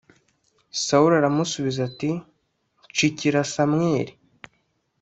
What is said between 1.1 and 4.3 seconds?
aramusubiza ati nshikira Samweli